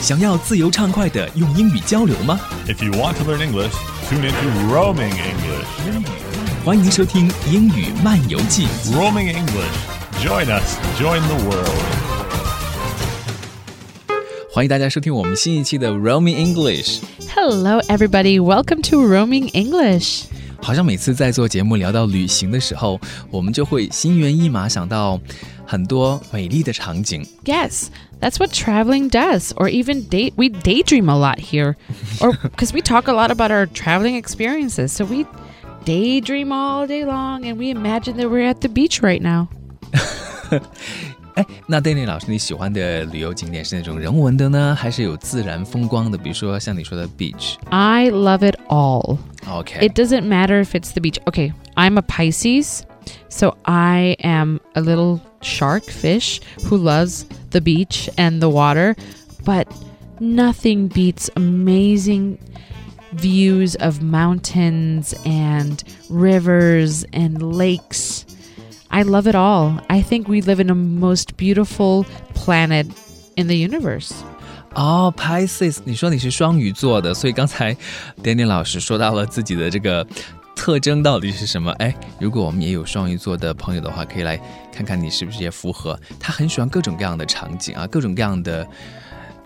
[0.00, 2.38] 想要自由畅快的用英语交流吗？
[2.66, 3.72] If you want to learn English,
[4.08, 5.66] tune into Roaming English.
[6.64, 8.66] 欢迎收听《英语漫游记》。
[8.94, 9.74] Roaming English.
[10.24, 10.76] Join us.
[11.00, 11.70] Join the world.
[14.52, 17.00] 欢迎大家收听我们新一期的 Roaming English。
[17.34, 18.40] Hello, everybody.
[18.40, 20.24] Welcome to Roaming English.
[20.60, 23.00] 好像每次在做节目聊到旅行的时候，
[23.30, 25.20] 我们就会心猿意马想到
[25.64, 27.26] 很多美丽的场景。
[27.44, 27.86] Yes,
[28.20, 29.50] that's what traveling does.
[29.56, 30.32] Or even date.
[30.36, 31.76] We daydream a lot here,
[32.20, 34.88] or because we talk a lot about our traveling experiences.
[34.88, 35.26] So we
[35.84, 39.48] daydream all day long, and we imagine that we're at the beach right now.
[41.34, 46.16] 哎，那 Danny 老师，你喜欢的旅游景点是那种人文的呢，还是有自然风光的？
[46.16, 47.56] 比如说像你说的 beach。
[47.70, 49.18] I love it all.
[49.48, 51.18] OK， It doesn't matter if it's the beach.
[51.26, 52.82] Okay, I'm a Pisces,
[53.28, 58.96] so I am a little shark fish who loves the beach and the water,
[59.44, 59.66] but
[60.18, 62.38] nothing beats amazing
[63.12, 68.24] views of mountains and rivers and lakes.
[68.90, 69.78] I love it all.
[69.88, 72.86] I think we live in a most beautiful planet
[73.36, 74.12] in the universe.
[74.74, 77.74] 哦、p i s c e s 你说你是双鱼座的，所以刚才
[78.22, 80.06] Danny 老师说到了自己的这个
[80.54, 81.70] 特征到底是什么？
[81.72, 84.40] 哎，如果我们也有双鱼座的朋友的话，可以来
[84.72, 85.98] 看看你是不是也符合。
[86.20, 88.66] 他很喜欢各种各样的场景啊，各种各样的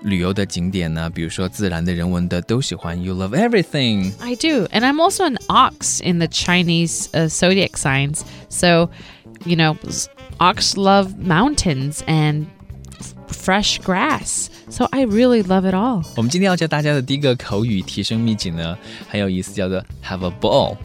[0.03, 3.01] 旅游的景点呢，比如说自然的、人文的都喜欢。
[3.01, 4.12] You love everything。
[4.19, 4.67] I do.
[4.73, 8.23] And I'm also an ox in the Chinese uh, zodiac signs.
[8.48, 8.91] So,
[9.45, 12.47] you know, s- ox love mountains and
[12.98, 14.48] f- fresh grass.
[14.69, 16.05] So I really love it all.
[16.17, 18.77] 我们今天要教大家的第一个口语提升秘籍呢，
[19.09, 20.77] 很有意思，叫做 have a ball。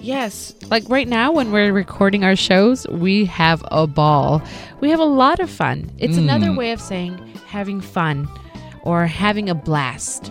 [0.00, 0.52] Yes.
[0.70, 4.42] Like right now, when we're recording our shows, we have a ball.
[4.80, 5.86] We have a lot of fun.
[5.98, 7.16] It's another way of saying
[7.50, 8.28] having fun
[8.82, 10.24] or having a blast.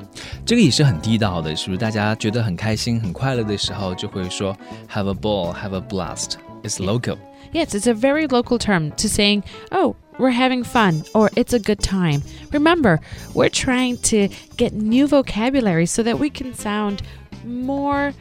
[0.45, 1.77] 这个也是很地道的，是不是？
[1.79, 4.55] 大家觉得很开心、很快乐的时候，就会说
[4.93, 6.33] have a ball, have a blast.
[6.61, 7.17] It's local.
[7.51, 11.59] Yes, it's a very local term to saying, oh, we're having fun or it's a
[11.59, 12.21] good time.
[12.51, 12.99] Remember,
[13.33, 17.01] we're trying to get new vocabulary so that we can sound
[17.45, 18.13] more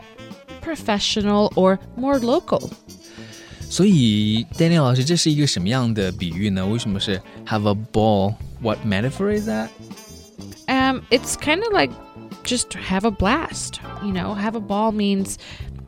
[0.61, 2.71] professional or more local.
[3.69, 6.67] 所以，Daniel 老师，这是一个什么样的比喻呢？
[6.67, 8.35] 为什么是 have a ball?
[8.61, 9.69] What metaphor is that?
[10.69, 11.91] Um, it's kind of like
[12.45, 13.81] just have a blast.
[14.03, 15.37] You know, have a ball means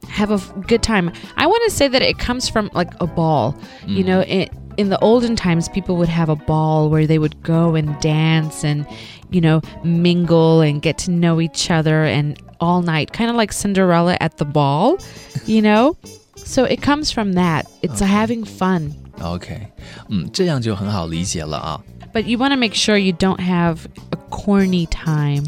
[0.09, 1.11] have a f- good time.
[1.37, 3.55] I want to say that it comes from like a ball.
[3.87, 7.43] You know, it, in the olden times, people would have a ball where they would
[7.43, 8.87] go and dance and,
[9.31, 13.53] you know, mingle and get to know each other and all night, kind of like
[13.53, 14.99] Cinderella at the ball,
[15.47, 15.97] you know?
[16.37, 17.67] So it comes from that.
[17.83, 18.93] It's having fun.
[19.23, 19.69] OK，
[20.09, 21.81] 嗯，这样就很好理解了啊。
[22.13, 25.45] But you want to make sure you don't have a corny time.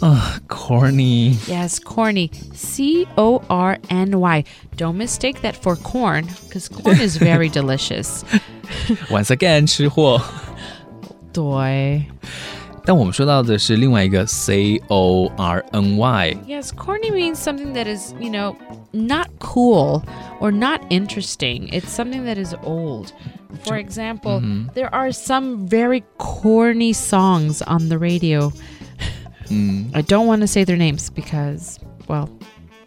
[0.00, 2.30] 啊，corny， Yes, corny.
[2.54, 4.44] C O R N Y.
[4.76, 8.24] Don't mistake that for corn, because corn is very delicious.
[9.10, 10.22] once again 吃货。
[11.34, 12.04] Doi.
[12.82, 16.36] 但我们说到的是另外一个 C O R N Y。
[16.48, 18.56] Yes, corny means something that is, you know,
[18.92, 20.02] not cool
[20.40, 21.68] or not interesting.
[21.68, 23.12] It's something that is old.
[23.64, 24.40] For example,
[24.74, 28.50] there are some very corny songs on the radio.
[29.93, 32.29] I don't want to say their names because, well,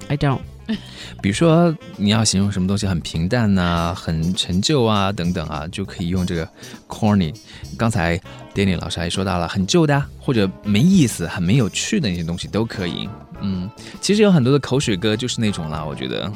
[0.08, 0.40] I don't.
[1.22, 6.46] 比如说你要形容什么东西很平淡呐、很陈旧啊等等啊，就可以用这个
[6.86, 7.34] corny。
[7.78, 8.20] 刚才
[8.54, 13.08] Danny 老师还说到了很旧的、啊，或者没意思、很没有趣的那些东西都可以。
[13.40, 13.70] 嗯，
[14.02, 16.30] 其实有很多的口水歌就是那种啦，我觉得，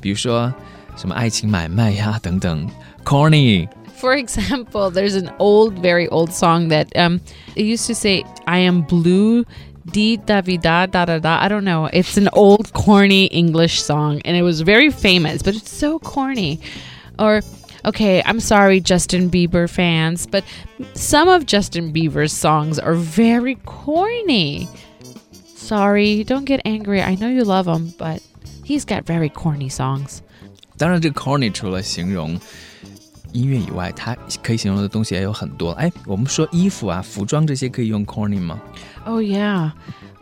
[0.00, 0.52] 比如说
[0.94, 2.68] 什么爱情买卖呀等等
[3.04, 3.66] ，corny。
[3.97, 7.19] For example, there's an old, very old song that um,
[7.55, 9.45] it used to say, "I am blue."
[9.89, 11.39] Di da vi da da da da.
[11.41, 11.85] I don't know.
[11.93, 16.59] It's an old corny English song, and it was very famous, but it's so corny.
[17.17, 17.41] Or,
[17.85, 20.43] okay, I'm sorry, Justin Bieber fans, but
[20.93, 24.67] some of Justin Bieber's songs are very corny.
[25.55, 27.01] Sorry, don't get angry.
[27.01, 28.21] I know you love him, but
[28.65, 30.21] he's got very corny songs.
[30.77, 32.37] 当然，这个 corny 除了形容
[33.33, 35.71] 音乐以外，它可以形容的东西也有很多。
[35.71, 38.59] 哎，我们说衣服啊、服装这些可以用 corny 吗？
[39.05, 39.71] Oh yeah.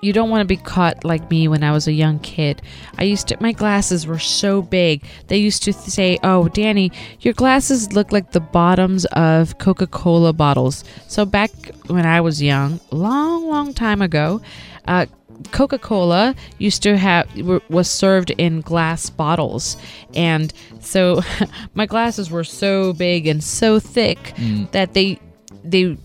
[0.01, 2.57] You don't want to be caught like me when I was a young kid.
[2.95, 5.01] I used to my glasses were so big.
[5.29, 6.91] They used to say, "Oh, Danny,
[7.21, 11.49] your glasses look like the bottoms of Coca-Cola bottles." So back
[11.87, 14.41] when I was young, long long time ago,
[14.86, 15.06] uh
[15.52, 17.26] Coca-Cola used to have
[17.70, 19.78] was served in glass bottles,
[20.14, 21.22] and so
[21.74, 24.34] my glasses were so big and so thick
[24.72, 25.18] that they
[25.64, 25.96] they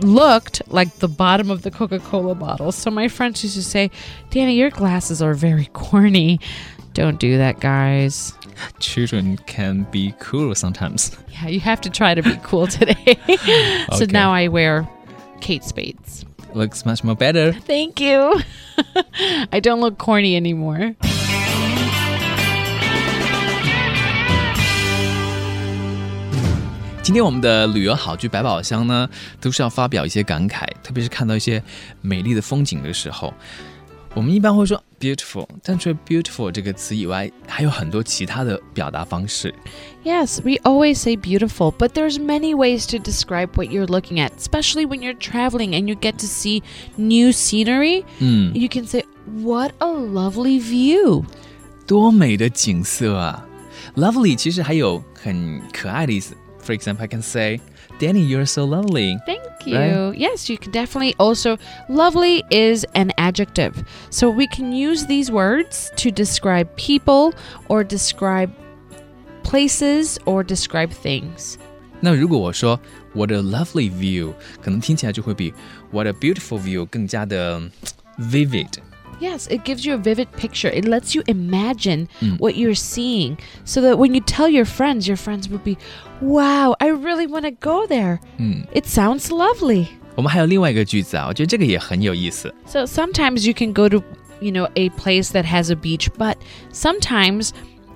[0.00, 2.72] looked like the bottom of the Coca Cola bottle.
[2.72, 3.90] So my friends used to say,
[4.30, 6.40] Danny, your glasses are very corny.
[6.94, 8.32] Don't do that, guys.
[8.78, 11.16] Children can be cool sometimes.
[11.28, 13.18] Yeah, you have to try to be cool today.
[13.90, 14.06] so Okay.
[14.06, 14.88] now I wear
[15.40, 16.24] Kate Spades
[16.54, 17.52] looks much more better.
[17.66, 18.40] Thank you.
[19.52, 20.78] I don't look corny anymore.
[20.78, 21.14] Today, anymore.
[27.02, 29.08] 今天我们的旅游好句百宝箱呢，
[29.40, 31.62] 都是要发表一些感慨，特别是看到一些
[32.00, 33.34] 美丽的风景的时候。
[34.15, 39.53] 我们一般会说 beautiful，但除了 beautiful 这个词以外，还有很多其他的表达方式。
[40.03, 44.31] Yes, we always say beautiful, but there's many ways to describe what you're looking at,
[44.39, 46.63] especially when you're traveling and you get to see
[46.95, 48.03] new scenery.
[48.17, 49.05] 嗯， You can say,
[49.43, 51.23] "What a lovely view."
[51.85, 53.45] 多美的景色啊！
[53.95, 56.35] Lovely 其实还有很可爱的意思。
[56.63, 57.61] For example, I can say,
[57.99, 59.17] Danny, you're so lovely.
[59.25, 59.77] Thank you.
[59.77, 60.17] Right?
[60.17, 61.57] Yes, you can definitely also
[61.87, 63.83] lovely is an adjective.
[64.09, 67.33] So we can use these words to describe people
[67.69, 68.51] or describe
[69.43, 71.57] places or describe things.
[72.01, 72.79] 那如果我说
[73.13, 75.53] What a lovely view，可能听起来就会比
[75.91, 77.71] What a beautiful view 更加的嗯
[78.19, 78.73] vivid。
[79.19, 80.69] Yes, it gives you a vivid picture.
[80.69, 82.07] It lets you imagine
[82.39, 85.77] what you're seeing so that when you tell your friends, your friends will be,
[86.21, 89.87] "Wow, I really want to go there." 嗯， It sounds lovely.
[90.15, 92.53] 我们还有另外一个句子啊，我觉得这个也很有意思。
[92.65, 94.01] So sometimes you can go to,
[94.39, 96.35] you know, a place that has a beach, but
[96.73, 97.49] sometimes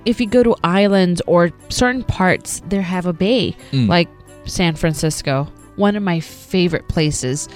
[0.04, 3.88] if you go to islands or certain parts, there have a bay, Mm.
[3.88, 4.08] like
[4.44, 7.48] San Francisco, one of my favorite places.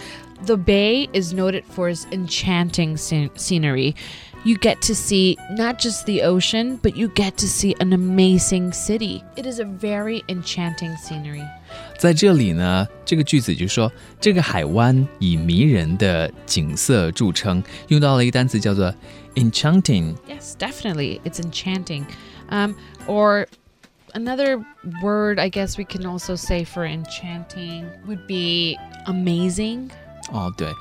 [0.47, 3.94] The bay is noted for its enchanting scen- scenery.
[4.44, 8.73] You get to see not just the ocean, but you get to see an amazing
[8.73, 9.25] city.
[9.37, 11.44] It is a very enchanting scenery.
[11.99, 18.94] 在这里呢，这个句子就说这个海湾以迷人的景色着称，用到了一个单词叫做
[19.35, 20.15] enchanting。
[20.29, 21.20] Yes, definitely.
[21.25, 22.06] It's enchanting.
[22.49, 22.76] Um,
[23.09, 23.49] or
[24.15, 24.65] another
[25.03, 29.91] word I guess we can also say for enchanting would be amazing.
[30.32, 30.73] 哦，对，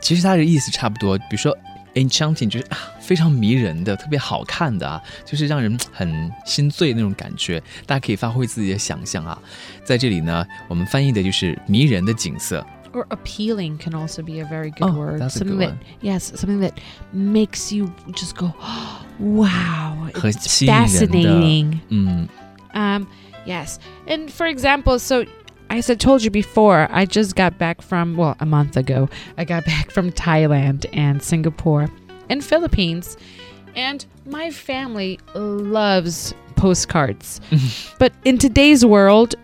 [0.00, 1.16] 其实它的意思差不多。
[1.18, 1.56] 比如说
[1.94, 7.62] enchanting 就是啊非常迷人的，特别好看的啊，就是让人很心醉那种感觉。
[7.86, 9.38] 大家可以发挥自己的想象啊。
[9.84, 12.64] 在这里呢，我们翻译的就是迷人的景色。
[12.94, 15.22] Or appealing can also be a very good Oh, word.
[15.22, 15.78] that's a something good that one.
[16.02, 16.72] yes, something that
[17.14, 18.52] makes you just go,
[19.18, 21.06] wow, 很 it's 吸引人的。
[21.06, 21.78] fascinating.
[21.88, 22.28] 嗯
[22.74, 23.06] Um,
[23.46, 23.76] yes.
[24.06, 25.24] And for example, so
[25.69, 29.45] as I told you before, I just got back from, well, a month ago, I
[29.45, 31.89] got back from Thailand and Singapore
[32.29, 33.17] and Philippines.
[33.75, 37.39] And my family loves postcards.
[37.99, 39.35] but in today's world,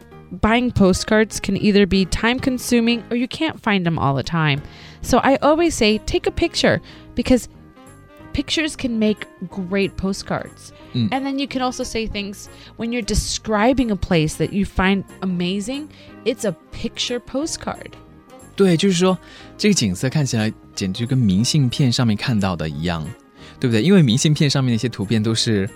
[0.42, 4.62] buying postcards can either be time consuming or you can't find them all the time.
[5.02, 6.82] So I always say take a picture
[7.16, 7.48] because
[8.33, 10.73] pictures can make great postcards.
[10.95, 11.13] Mm.
[11.13, 15.05] And then you can also say things when you're describing a place that you find
[15.23, 15.89] amazing,
[16.25, 17.93] it's a picture postcard.
[18.57, 19.17] 对，就是说
[19.57, 23.05] 这个景色看起来简直跟明信片上面看到的一样，
[23.61, 23.83] 对不对？
[23.83, 25.69] 因为明信片上面那些图片都是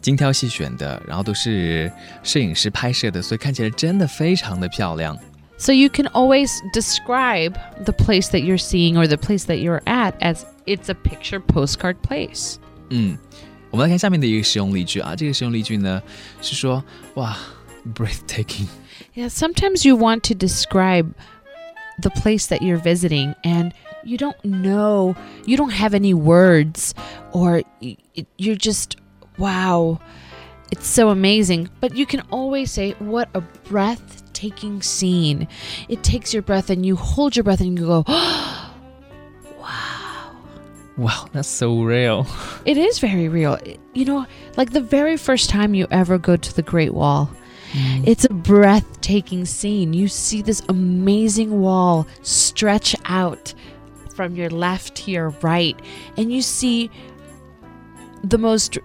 [0.00, 1.90] 精挑细选的，然后都是
[2.22, 5.18] 摄影师拍摄的，所以看起来真的非常的漂亮。
[5.56, 7.54] So you can always describe
[7.84, 11.40] the place that you're seeing or the place that you're at as it's a picture
[11.40, 12.56] postcard place.
[12.90, 13.18] 嗯，
[13.70, 16.02] 我们来看下面的一个实用例句啊，这个实用例句呢
[16.40, 16.82] 是说，
[17.14, 17.36] 哇，
[17.94, 18.66] breathtaking，
[19.14, 21.12] Yeah, sometimes you want to describe
[22.00, 23.72] the place that you're visiting and
[24.04, 25.14] you don't know,
[25.46, 26.92] you don't have any words,
[27.32, 28.96] or y- y- you're just,
[29.38, 29.98] wow,
[30.70, 31.68] it's so amazing.
[31.80, 35.46] But you can always say, what a breathtaking scene.
[35.88, 38.04] It takes your breath and you hold your breath and you go,
[40.99, 43.57] wow that's so real。it is very real.
[43.93, 44.27] You know,
[44.57, 47.31] like the very first time you ever go to the Great Wall.
[47.71, 48.07] Mm.
[48.07, 49.93] It's a breathtaking scene.
[49.93, 53.53] You see this amazing wall stretch out
[54.15, 55.79] from your left to your right,
[56.17, 56.91] and you see
[58.23, 58.77] the most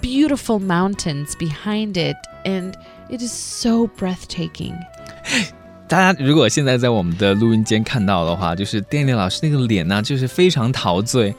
[0.00, 2.76] beautiful mountains behind it, and
[3.10, 4.78] it is so breathtaking.
[5.88, 11.34] 大家如果现在在我们的录音间看到的话，就是 Danny 老师那个脸呢、啊，就是非常陶醉。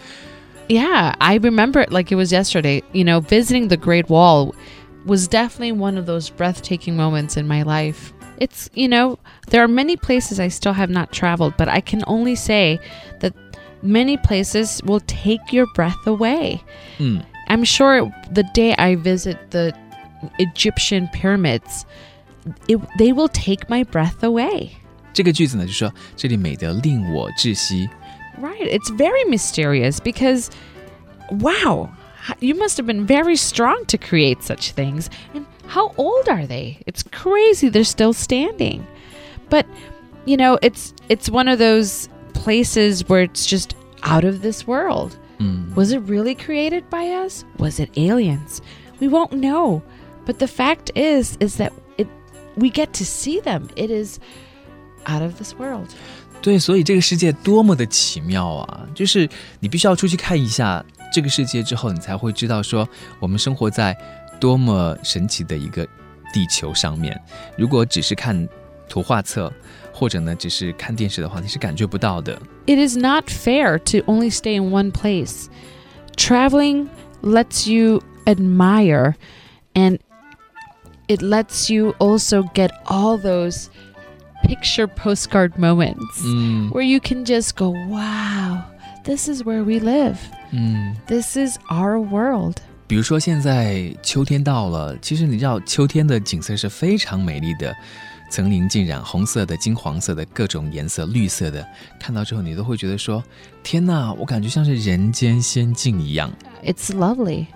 [0.69, 2.83] Yeah, I remember it like it was yesterday.
[2.91, 4.53] You know, visiting the Great Wall
[5.05, 8.11] was definitely one of those breathtaking moments in my life.
[8.39, 9.17] It's, you know,
[9.49, 12.79] there are many places I still have not traveled, but I can only say
[13.21, 13.33] that
[13.81, 16.61] many places will take your breath away.
[16.99, 17.23] Mm.
[17.47, 19.73] I'm sure the day I visit the
[20.37, 21.85] Egyptian pyramids,
[22.68, 24.70] it, they will take my breath away.
[25.12, 27.88] 这个句子呢，就说这里美得令我窒息。
[28.40, 28.66] Right.
[28.66, 30.48] It's very mysterious because,
[31.30, 31.90] wow,
[32.28, 35.08] h- you must have been very strong to create such things.
[35.34, 36.78] And how old are they?
[36.86, 38.86] It's crazy they're still standing.
[39.50, 39.66] But,
[40.24, 45.16] you know, it's it's one of those places where it's just out of this world.
[45.74, 47.44] Was it really created by us?
[47.58, 48.62] Was it aliens?
[49.00, 49.82] We won't know.
[50.24, 51.85] But the fact is is that it
[52.56, 53.68] we get to see them.
[53.76, 54.18] It is
[55.06, 55.88] out of this world.
[56.40, 58.86] 对，所以这个世界多么的奇妙啊！
[58.94, 59.28] 就是
[59.60, 62.88] 你必须要出去看一下这个世界之后，你才会知道说
[63.20, 63.96] 我们生活在
[64.40, 65.86] 多么神奇的一个
[66.32, 67.20] 地球上面。
[67.56, 68.48] 如果只是看
[68.88, 69.52] 图画册，
[69.92, 72.36] 或者呢只是看电视的话，你是感觉不到的。
[72.66, 75.46] it is not fair to only stay in one place.
[76.16, 76.88] Traveling
[77.22, 79.14] lets you admire
[79.74, 80.00] and
[81.08, 83.66] it lets you also get all those
[84.44, 88.62] picture postcard moments 嗯 where you can just go, wow,
[89.04, 90.16] this is where we live.
[90.50, 92.56] 嗯， This is our world.
[92.86, 97.74] 比如说现在秋天到了，其实你知道秋天的景色是非常美丽的，
[98.30, 101.66] 层林尽染，红色的、金黄色的各种颜色，绿色的，
[101.98, 103.22] 看到之后你都会觉得说：
[103.62, 106.30] 天哪，我感觉像是人间仙境一样。
[106.62, 107.46] It's lovely.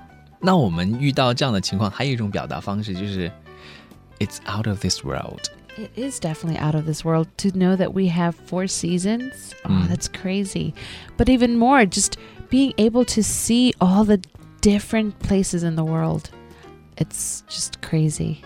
[0.40, 3.30] 那我们遇到这样的情况，还有一种表达方式就是
[4.18, 5.40] "It's out of this world"。
[5.78, 9.52] It is definitely out of this world to know that we have four seasons.
[9.64, 9.88] Oh, Mm.
[9.88, 10.72] that's crazy.
[11.18, 12.14] But even more, just
[12.48, 14.20] being able to see all the
[14.62, 16.30] different places in the world.
[16.96, 18.36] It's just crazy.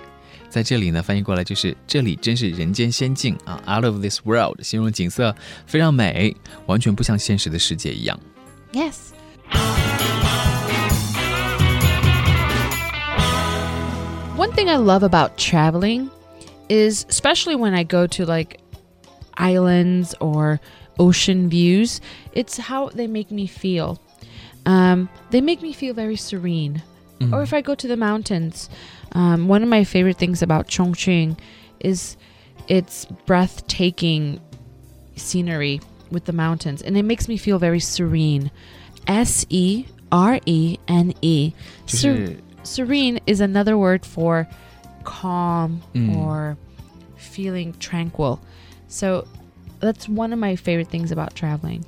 [0.49, 5.33] 在这里呢，翻译过来就是这里真是人间仙境啊，out of this world，形容景色
[5.67, 6.35] 非常美，
[6.67, 8.19] 完全不像现实的世界一样。
[8.73, 8.97] Yes.
[14.46, 16.12] One thing I love about traveling
[16.70, 18.62] is, especially when I go to like
[19.38, 20.62] islands or
[21.00, 22.00] ocean views,
[22.32, 24.00] it's how they make me feel.
[24.68, 26.84] Um, they make me feel very serene.
[27.34, 28.70] Or if I go to the mountains,
[29.14, 31.40] um, one of my favorite things about Chongqing
[31.80, 32.16] is
[32.68, 34.40] its breathtaking
[35.16, 38.52] scenery with the mountains, and it makes me feel very serene.
[39.08, 41.54] S E R E N E.
[42.66, 44.48] serene is another word for
[45.04, 46.16] calm Mm.
[46.18, 46.58] or
[47.16, 48.40] feeling tranquil.
[48.88, 49.28] So
[49.80, 51.86] that's one of my favorite things about traveling.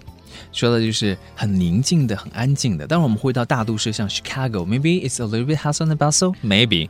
[0.52, 2.86] 说的就是很宁静的、很安静的。
[2.88, 6.90] 当然我们会到大都市，像 Chicago，maybe it's a little bit hustle and bustle，maybe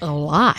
[0.00, 0.56] a lot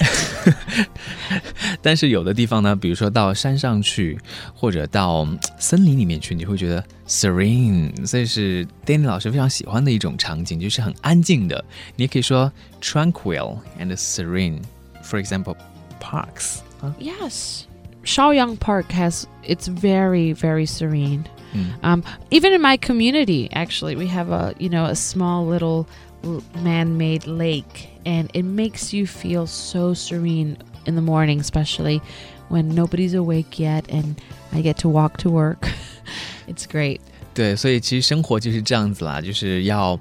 [1.82, 4.20] 但是有的地方呢，比如说到山上去，
[4.54, 5.28] 或者到
[5.60, 11.64] 森林里面去，你会觉得 serene，所以是 Danny 老师非常喜欢的一种场景，就是很安静的。
[11.96, 12.52] 你也可以说
[12.82, 15.56] tranquil and serene，for example
[16.00, 16.58] parks.
[17.00, 17.64] Yes,
[18.04, 21.24] Chaoyang Park has it's very very serene.
[21.55, 25.87] 嗯 Um, even in my community, actually, we have a you know a small little
[26.25, 32.01] l- man-made lake, and it makes you feel so serene in the morning, especially
[32.49, 34.21] when nobody's awake yet, and
[34.53, 35.69] I get to walk to work.
[36.49, 37.01] it's great.
[37.35, 39.99] 对，所以其实生活就是这样子啦，就是要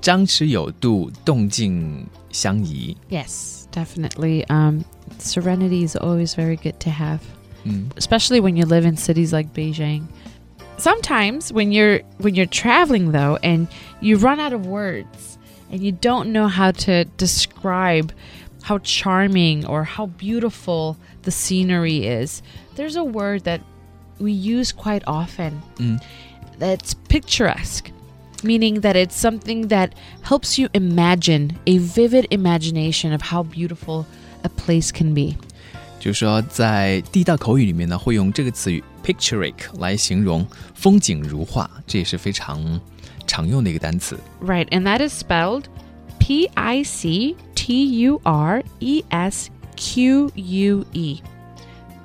[0.00, 2.96] 张弛有度，动静相宜。
[3.10, 4.44] Yes, definitely.
[4.48, 4.82] Um,
[5.20, 7.20] serenity is always very good to have.
[7.64, 10.02] 嗯 especially when you live in cities like Beijing.
[10.79, 13.67] Sometimes when you're when you're traveling though and
[13.99, 15.37] you run out of words
[15.69, 18.13] and you don't know how to describe
[18.63, 22.41] how charming or how beautiful the scenery is,
[22.75, 23.61] there's a word that
[24.19, 25.61] we use quite often.
[25.75, 26.03] Mm.
[26.57, 27.91] That's picturesque,
[28.43, 34.07] meaning that it's something that helps you imagine a vivid imagination of how beautiful
[34.43, 35.37] a place can be.
[35.98, 42.80] 就是说在地道口语里面呢，会用这个词语 picturesque 来形容风景如画，这也是非常
[43.26, 44.18] 常用的一个单词。
[44.42, 45.64] Right, and that is spelled
[46.18, 51.22] P I C T U R E S Q U E.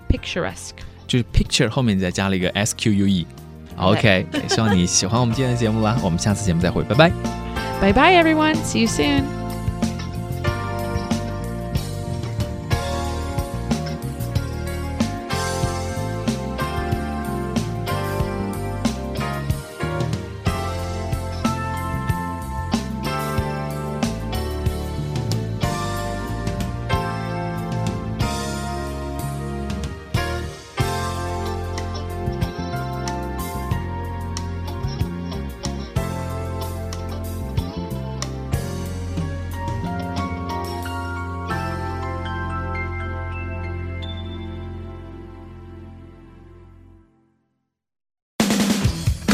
[0.07, 0.77] Picturesque.
[1.07, 7.11] 就是 picture 后面再加了一个 s q u e。OK，希望你喜欢我们今天的节目啦，我们下次节目再会，拜拜。
[7.81, 8.55] Bye bye, everyone.
[8.63, 9.42] See you soon.